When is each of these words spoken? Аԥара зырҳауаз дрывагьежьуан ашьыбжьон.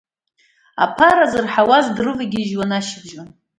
Аԥара 0.83 1.25
зырҳауаз 1.31 1.85
дрывагьежьуан 1.95 2.71
ашьыбжьон. 2.77 3.29